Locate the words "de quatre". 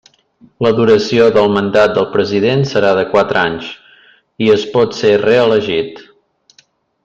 3.01-3.43